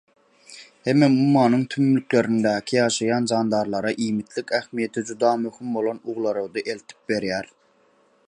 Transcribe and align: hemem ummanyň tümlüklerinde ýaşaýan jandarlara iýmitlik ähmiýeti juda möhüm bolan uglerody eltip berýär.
hemem 0.87 1.17
ummanyň 1.23 1.65
tümlüklerinde 1.73 2.53
ýaşaýan 2.77 3.27
jandarlara 3.33 3.93
iýmitlik 4.07 4.53
ähmiýeti 4.61 5.05
juda 5.11 5.33
möhüm 5.45 5.77
bolan 5.79 6.03
uglerody 6.15 6.67
eltip 6.75 7.13
berýär. 7.13 7.51